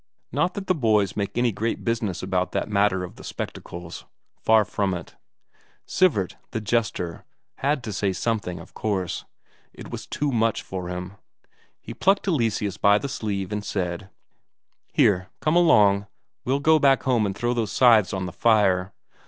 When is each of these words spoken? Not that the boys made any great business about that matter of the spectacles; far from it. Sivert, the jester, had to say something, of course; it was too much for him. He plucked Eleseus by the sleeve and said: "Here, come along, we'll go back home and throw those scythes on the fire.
Not 0.31 0.55
that 0.55 0.65
the 0.65 0.73
boys 0.73 1.15
made 1.15 1.29
any 1.35 1.51
great 1.51 1.83
business 1.83 2.23
about 2.23 2.53
that 2.53 2.67
matter 2.67 3.03
of 3.03 3.17
the 3.17 3.23
spectacles; 3.23 4.05
far 4.35 4.65
from 4.65 4.95
it. 4.95 5.15
Sivert, 5.85 6.37
the 6.49 6.59
jester, 6.59 7.23
had 7.57 7.83
to 7.83 7.93
say 7.93 8.11
something, 8.11 8.57
of 8.59 8.73
course; 8.73 9.25
it 9.73 9.91
was 9.91 10.07
too 10.07 10.31
much 10.31 10.63
for 10.63 10.87
him. 10.87 11.17
He 11.79 11.93
plucked 11.93 12.27
Eleseus 12.27 12.77
by 12.77 12.97
the 12.97 13.09
sleeve 13.09 13.51
and 13.51 13.63
said: 13.63 14.09
"Here, 14.91 15.29
come 15.39 15.55
along, 15.55 16.07
we'll 16.45 16.59
go 16.61 16.79
back 16.79 17.03
home 17.03 17.27
and 17.27 17.35
throw 17.35 17.53
those 17.53 17.71
scythes 17.71 18.11
on 18.11 18.25
the 18.25 18.33
fire. 18.33 18.93